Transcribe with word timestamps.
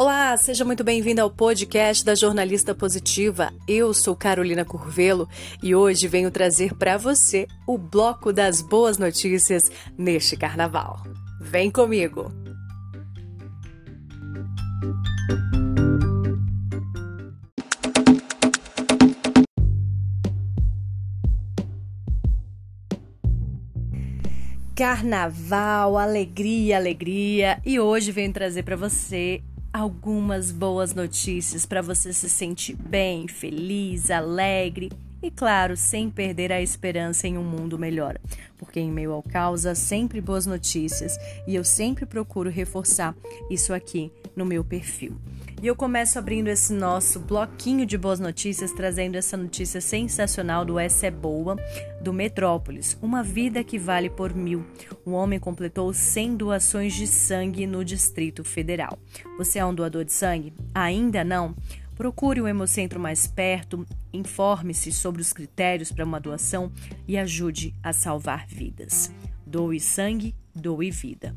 Olá, 0.00 0.36
seja 0.36 0.64
muito 0.64 0.84
bem-vindo 0.84 1.20
ao 1.20 1.28
podcast 1.28 2.04
da 2.04 2.14
Jornalista 2.14 2.72
Positiva. 2.72 3.52
Eu 3.66 3.92
sou 3.92 4.14
Carolina 4.14 4.64
Curvelo 4.64 5.28
e 5.60 5.74
hoje 5.74 6.06
venho 6.06 6.30
trazer 6.30 6.72
para 6.72 6.96
você 6.96 7.48
o 7.66 7.76
bloco 7.76 8.32
das 8.32 8.62
boas 8.62 8.96
notícias 8.96 9.68
neste 9.98 10.36
carnaval. 10.36 11.02
Vem 11.40 11.68
comigo! 11.68 12.32
Carnaval, 24.76 25.98
alegria, 25.98 26.76
alegria. 26.76 27.60
E 27.66 27.80
hoje 27.80 28.12
venho 28.12 28.32
trazer 28.32 28.62
para 28.62 28.76
você 28.76 29.42
algumas 29.72 30.50
boas 30.50 30.94
notícias 30.94 31.66
para 31.66 31.82
você 31.82 32.12
se 32.12 32.28
sentir 32.28 32.74
bem, 32.74 33.28
feliz, 33.28 34.10
alegre 34.10 34.90
e, 35.22 35.30
claro, 35.30 35.76
sem 35.76 36.10
perder 36.10 36.52
a 36.52 36.60
esperança 36.60 37.26
em 37.26 37.36
um 37.36 37.44
mundo 37.44 37.78
melhor. 37.78 38.18
Porque 38.56 38.80
em 38.80 38.90
meio 38.90 39.12
ao 39.12 39.22
caos 39.22 39.66
há 39.66 39.74
sempre 39.74 40.20
boas 40.20 40.46
notícias 40.46 41.18
e 41.46 41.54
eu 41.54 41.64
sempre 41.64 42.06
procuro 42.06 42.50
reforçar 42.50 43.14
isso 43.50 43.72
aqui 43.72 44.12
no 44.36 44.44
meu 44.44 44.64
perfil. 44.64 45.16
E 45.60 45.66
eu 45.66 45.74
começo 45.74 46.16
abrindo 46.20 46.46
esse 46.46 46.72
nosso 46.72 47.18
bloquinho 47.18 47.84
de 47.84 47.98
boas 47.98 48.20
notícias, 48.20 48.70
trazendo 48.70 49.16
essa 49.16 49.36
notícia 49.36 49.80
sensacional 49.80 50.64
do 50.64 50.78
Essa 50.78 51.08
é 51.08 51.10
Boa, 51.10 51.56
do 52.00 52.12
Metrópolis. 52.12 52.96
Uma 53.02 53.24
vida 53.24 53.64
que 53.64 53.76
vale 53.76 54.08
por 54.08 54.32
mil. 54.32 54.64
Um 55.04 55.14
homem 55.14 55.40
completou 55.40 55.92
100 55.92 56.36
doações 56.36 56.94
de 56.94 57.08
sangue 57.08 57.66
no 57.66 57.84
Distrito 57.84 58.44
Federal. 58.44 58.96
Você 59.36 59.58
é 59.58 59.64
um 59.64 59.74
doador 59.74 60.04
de 60.04 60.12
sangue? 60.12 60.52
Ainda 60.72 61.24
não? 61.24 61.56
Procure 61.98 62.40
o 62.40 62.46
Hemocentro 62.46 63.00
mais 63.00 63.26
perto, 63.26 63.84
informe-se 64.12 64.92
sobre 64.92 65.20
os 65.20 65.32
critérios 65.32 65.90
para 65.90 66.04
uma 66.04 66.20
doação 66.20 66.70
e 67.08 67.18
ajude 67.18 67.74
a 67.82 67.92
salvar 67.92 68.46
vidas. 68.46 69.10
Doe 69.44 69.80
sangue, 69.80 70.32
doe 70.54 70.92
vida. 70.92 71.34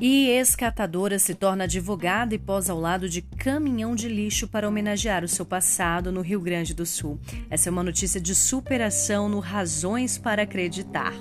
E 0.00 0.26
ex-catadora 0.30 1.20
se 1.20 1.36
torna 1.36 1.62
advogada 1.62 2.34
e 2.34 2.38
posa 2.40 2.72
ao 2.72 2.80
lado 2.80 3.08
de 3.08 3.22
caminhão 3.22 3.94
de 3.94 4.08
lixo 4.08 4.48
para 4.48 4.68
homenagear 4.68 5.22
o 5.22 5.28
seu 5.28 5.46
passado 5.46 6.10
no 6.10 6.22
Rio 6.22 6.40
Grande 6.40 6.74
do 6.74 6.84
Sul. 6.84 7.20
Essa 7.48 7.68
é 7.68 7.72
uma 7.72 7.84
notícia 7.84 8.20
de 8.20 8.34
superação 8.34 9.28
no 9.28 9.38
Razões 9.38 10.18
para 10.18 10.42
Acreditar. 10.42 11.14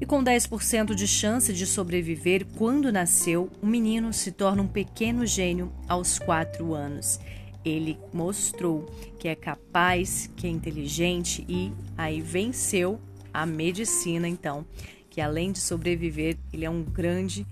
E 0.00 0.06
com 0.06 0.22
10% 0.22 0.94
de 0.94 1.06
chance 1.06 1.52
de 1.52 1.66
sobreviver 1.66 2.44
quando 2.56 2.92
nasceu, 2.92 3.50
o 3.62 3.66
menino 3.66 4.12
se 4.12 4.32
torna 4.32 4.62
um 4.62 4.66
pequeno 4.66 5.24
gênio 5.24 5.72
aos 5.88 6.18
4 6.18 6.74
anos. 6.74 7.20
Ele 7.64 7.98
mostrou 8.12 8.84
que 9.18 9.28
é 9.28 9.34
capaz, 9.34 10.28
que 10.36 10.46
é 10.46 10.50
inteligente 10.50 11.44
e 11.48 11.72
aí 11.96 12.20
venceu 12.20 13.00
a 13.32 13.46
medicina, 13.46 14.28
então 14.28 14.66
que 15.08 15.20
além 15.20 15.52
de 15.52 15.60
sobreviver, 15.60 16.36
ele 16.52 16.64
é 16.64 16.70
um 16.70 16.82
grande 16.82 17.46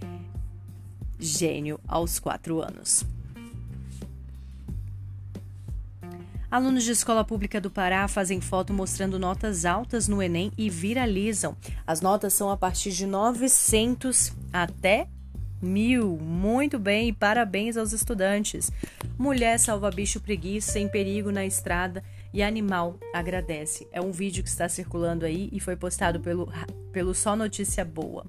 gênio 1.18 1.78
aos 1.86 2.18
quatro 2.18 2.60
anos. 2.60 3.06
Alunos 6.52 6.84
de 6.84 6.92
escola 6.92 7.24
pública 7.24 7.58
do 7.58 7.70
Pará 7.70 8.06
fazem 8.06 8.38
foto 8.38 8.74
mostrando 8.74 9.18
notas 9.18 9.64
altas 9.64 10.06
no 10.06 10.22
Enem 10.22 10.52
e 10.58 10.68
viralizam. 10.68 11.56
As 11.86 12.02
notas 12.02 12.34
são 12.34 12.50
a 12.50 12.58
partir 12.58 12.90
de 12.90 13.06
900 13.06 14.34
até 14.52 15.08
mil. 15.62 16.18
Muito 16.18 16.78
bem 16.78 17.08
e 17.08 17.12
parabéns 17.14 17.78
aos 17.78 17.94
estudantes. 17.94 18.70
Mulher 19.16 19.58
salva 19.58 19.90
bicho 19.90 20.20
preguiça 20.20 20.78
em 20.78 20.86
perigo 20.86 21.32
na 21.32 21.46
estrada 21.46 22.04
e 22.34 22.42
animal 22.42 22.98
agradece. 23.14 23.88
É 23.90 24.02
um 24.02 24.12
vídeo 24.12 24.42
que 24.42 24.50
está 24.50 24.68
circulando 24.68 25.24
aí 25.24 25.48
e 25.52 25.58
foi 25.58 25.74
postado 25.74 26.20
pelo, 26.20 26.52
pelo 26.92 27.14
Só 27.14 27.34
Notícia 27.34 27.82
Boa. 27.82 28.26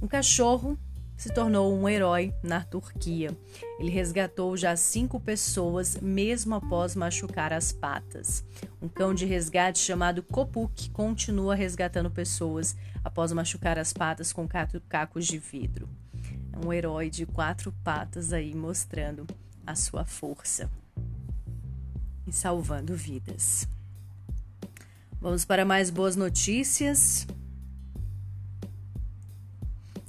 Um 0.00 0.06
cachorro 0.06 0.78
se 1.16 1.32
tornou 1.32 1.74
um 1.74 1.88
herói 1.88 2.34
na 2.42 2.62
Turquia. 2.62 3.36
Ele 3.78 3.90
resgatou 3.90 4.56
já 4.56 4.76
cinco 4.76 5.18
pessoas, 5.18 5.98
mesmo 6.00 6.54
após 6.54 6.94
machucar 6.94 7.52
as 7.52 7.72
patas. 7.72 8.44
Um 8.80 8.88
cão 8.88 9.14
de 9.14 9.24
resgate 9.24 9.78
chamado 9.78 10.22
Kopuk 10.22 10.90
continua 10.90 11.54
resgatando 11.54 12.10
pessoas 12.10 12.76
após 13.02 13.32
machucar 13.32 13.78
as 13.78 13.92
patas 13.92 14.32
com 14.32 14.46
cacos 14.88 15.26
de 15.26 15.38
vidro. 15.38 15.88
É 16.52 16.66
um 16.66 16.72
herói 16.72 17.10
de 17.10 17.26
quatro 17.26 17.72
patas 17.84 18.32
aí 18.32 18.54
mostrando 18.54 19.26
a 19.66 19.74
sua 19.74 20.04
força 20.04 20.70
e 22.26 22.32
salvando 22.32 22.94
vidas. 22.94 23.68
Vamos 25.20 25.44
para 25.44 25.64
mais 25.64 25.90
boas 25.90 26.14
notícias. 26.14 27.26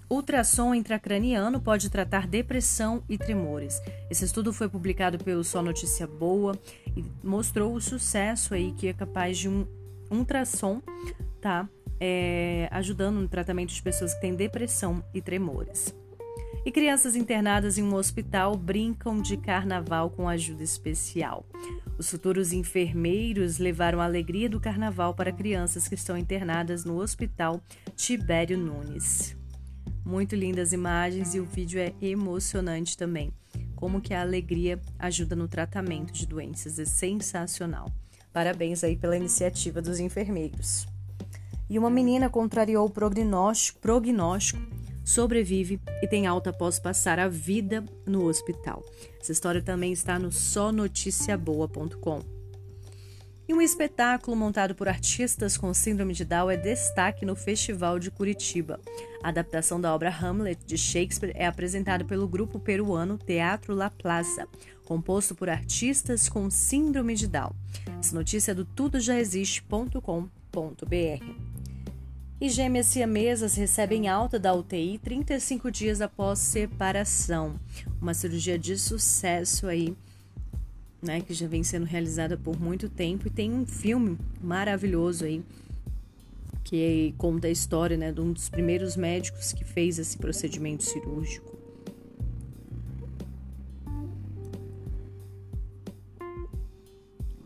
Ultrassom 0.09 0.73
intracraniano 0.73 1.59
pode 1.59 1.89
tratar 1.89 2.27
depressão 2.27 3.03
e 3.09 3.17
tremores. 3.17 3.81
Esse 4.09 4.23
estudo 4.23 4.53
foi 4.53 4.69
publicado 4.69 5.17
pelo 5.17 5.43
Só 5.43 5.61
Notícia 5.61 6.07
Boa 6.07 6.57
e 6.95 7.03
mostrou 7.23 7.73
o 7.73 7.81
sucesso 7.81 8.53
aí 8.53 8.71
que 8.71 8.87
é 8.87 8.93
capaz 8.93 9.37
de 9.37 9.49
um 9.49 9.67
ultrassom, 10.09 10.81
tá? 11.41 11.67
É, 11.99 12.69
ajudando 12.71 13.17
no 13.17 13.27
tratamento 13.27 13.73
de 13.73 13.81
pessoas 13.81 14.13
que 14.13 14.21
têm 14.21 14.33
depressão 14.33 15.03
e 15.13 15.21
tremores. 15.21 15.93
E 16.65 16.71
crianças 16.71 17.15
internadas 17.15 17.77
em 17.77 17.83
um 17.83 17.95
hospital 17.95 18.55
brincam 18.57 19.21
de 19.21 19.37
carnaval 19.37 20.09
com 20.09 20.27
ajuda 20.27 20.63
especial. 20.63 21.45
Os 21.97 22.09
futuros 22.09 22.51
enfermeiros 22.51 23.57
levaram 23.57 23.99
a 24.01 24.05
alegria 24.05 24.49
do 24.49 24.59
carnaval 24.59 25.13
para 25.13 25.31
crianças 25.31 25.87
que 25.87 25.95
estão 25.95 26.17
internadas 26.17 26.85
no 26.85 26.99
Hospital 27.01 27.61
Tibério 27.95 28.57
Nunes. 28.57 29.36
Muito 30.07 30.35
lindas 30.37 30.71
imagens 30.71 31.35
e 31.35 31.41
o 31.41 31.45
vídeo 31.45 31.81
é 31.81 31.93
emocionante 32.01 32.95
também. 32.95 33.33
Como 33.75 33.99
que 33.99 34.13
a 34.13 34.21
alegria 34.21 34.79
ajuda 34.97 35.35
no 35.35 35.49
tratamento 35.49 36.13
de 36.13 36.25
doenças 36.25 36.79
é 36.79 36.85
sensacional. 36.85 37.91
Parabéns 38.31 38.85
aí 38.85 38.95
pela 38.95 39.17
iniciativa 39.17 39.81
dos 39.81 39.99
enfermeiros. 39.99 40.87
E 41.69 41.77
uma 41.77 41.89
menina 41.89 42.29
contrariou 42.29 42.87
o 42.87 42.89
prognóstico, 42.89 43.79
prognóstico 43.79 44.61
sobrevive 45.03 45.77
e 46.01 46.07
tem 46.07 46.25
alta 46.25 46.51
após 46.51 46.79
passar 46.79 47.19
a 47.19 47.27
vida 47.27 47.83
no 48.05 48.27
hospital. 48.27 48.85
Essa 49.19 49.33
história 49.33 49.61
também 49.61 49.91
está 49.91 50.17
no 50.17 50.31
sonoticiaboa.com. 50.31 52.36
E 53.47 53.53
um 53.53 53.61
espetáculo 53.61 54.35
montado 54.35 54.75
por 54.75 54.89
artistas 54.89 55.55
com 55.55 55.73
síndrome 55.73 56.13
de 56.13 56.25
Down 56.25 56.51
é 56.51 56.57
destaque 56.57 57.25
no 57.25 57.33
Festival 57.33 57.97
de 57.97 58.11
Curitiba. 58.11 58.77
A 59.23 59.29
adaptação 59.29 59.79
da 59.79 59.95
obra 59.95 60.09
Hamlet 60.09 60.59
de 60.65 60.77
Shakespeare 60.77 61.31
é 61.33 61.47
apresentada 61.47 62.03
pelo 62.03 62.27
grupo 62.27 62.59
peruano 62.59 63.17
Teatro 63.17 63.73
La 63.73 63.89
Plaza, 63.89 64.45
composto 64.83 65.33
por 65.33 65.47
artistas 65.47 66.27
com 66.27 66.49
síndrome 66.49 67.15
de 67.15 67.25
Down. 67.25 67.53
Essa 67.97 68.13
notícia 68.13 68.51
é 68.51 68.55
do 68.55 68.65
tudojaexiste.com.br. 68.65 71.57
E 72.39 72.49
gêmeas 72.49 72.85
siamesas 72.87 73.55
recebem 73.55 74.09
alta 74.09 74.37
da 74.37 74.53
UTI 74.53 74.99
35 74.99 75.71
dias 75.71 76.01
após 76.01 76.39
separação. 76.39 77.57
Uma 78.01 78.13
cirurgia 78.13 78.59
de 78.59 78.77
sucesso 78.77 79.67
aí, 79.67 79.95
né, 81.07 81.21
que 81.21 81.33
já 81.33 81.47
vem 81.47 81.63
sendo 81.63 81.85
realizada 81.85 82.37
por 82.37 82.59
muito 82.59 82.87
tempo 82.87 83.27
e 83.27 83.31
tem 83.31 83.51
um 83.51 83.65
filme 83.65 84.17
maravilhoso 84.41 85.25
aí 85.25 85.41
que 86.63 87.13
conta 87.17 87.47
a 87.47 87.49
história, 87.49 87.95
né, 87.95 88.11
de 88.11 88.19
um 88.19 88.33
dos 88.33 88.49
primeiros 88.49 88.97
médicos 88.97 89.53
que 89.53 89.63
fez 89.63 89.97
esse 89.97 90.17
procedimento 90.17 90.83
cirúrgico. 90.83 91.57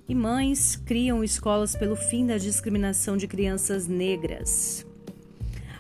E 0.09 0.15
mães 0.15 0.75
criam 0.75 1.24
escolas 1.24 1.75
pelo 1.75 1.95
fim 1.95 2.25
da 2.25 2.38
discriminação 2.38 3.15
de 3.15 3.27
crianças 3.27 3.88
negras. 3.88 4.86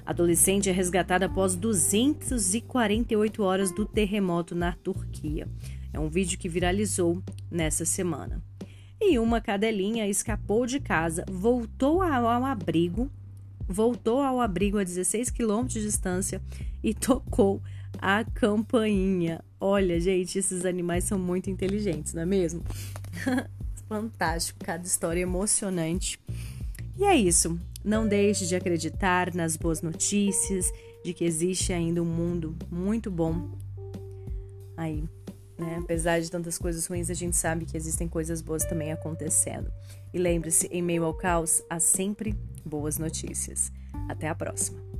Adolescente 0.05 0.69
é 0.69 0.71
resgatada 0.71 1.25
após 1.25 1.55
248 1.55 3.43
horas 3.43 3.73
do 3.73 3.85
terremoto 3.85 4.53
na 4.53 4.73
Turquia. 4.73 5.47
É 5.93 5.99
um 5.99 6.09
vídeo 6.09 6.37
que 6.37 6.49
viralizou 6.49 7.21
nessa 7.49 7.85
semana. 7.85 8.41
E 8.99 9.17
uma 9.17 9.41
cadelinha 9.41 10.07
escapou 10.07 10.65
de 10.65 10.79
casa, 10.79 11.25
voltou 11.29 12.01
ao 12.01 12.45
abrigo, 12.45 13.09
voltou 13.67 14.19
ao 14.19 14.39
abrigo 14.39 14.77
a 14.77 14.83
16 14.83 15.29
quilômetros 15.31 15.73
de 15.73 15.81
distância 15.81 16.41
e 16.83 16.93
tocou 16.95 17.61
a 17.97 18.23
campainha. 18.23 19.43
Olha, 19.59 19.99
gente, 19.99 20.37
esses 20.37 20.65
animais 20.65 21.03
são 21.03 21.17
muito 21.17 21.49
inteligentes, 21.49 22.13
não 22.13 22.21
é 22.21 22.25
mesmo? 22.25 22.63
fantástico, 23.89 24.59
cada 24.63 24.85
história 24.85 25.19
emocionante. 25.19 26.19
E 26.97 27.03
é 27.03 27.15
isso. 27.15 27.59
Não 27.83 28.07
deixe 28.07 28.45
de 28.45 28.55
acreditar 28.55 29.33
nas 29.33 29.57
boas 29.57 29.81
notícias, 29.81 30.71
de 31.03 31.13
que 31.13 31.25
existe 31.25 31.73
ainda 31.73 32.01
um 32.01 32.05
mundo 32.05 32.55
muito 32.69 33.09
bom 33.09 33.49
aí. 34.77 35.03
Né? 35.57 35.79
Apesar 35.81 36.19
de 36.19 36.29
tantas 36.29 36.57
coisas 36.57 36.85
ruins, 36.85 37.09
a 37.09 37.13
gente 37.13 37.35
sabe 37.35 37.65
que 37.65 37.77
existem 37.77 38.07
coisas 38.07 38.41
boas 38.41 38.65
também 38.65 38.91
acontecendo. 38.91 39.71
E 40.13 40.17
lembre-se, 40.17 40.67
em 40.67 40.81
meio 40.81 41.03
ao 41.03 41.13
caos, 41.13 41.61
há 41.69 41.79
sempre 41.79 42.35
boas 42.65 42.97
notícias. 42.97 43.71
Até 44.09 44.27
a 44.27 44.35
próxima! 44.35 44.90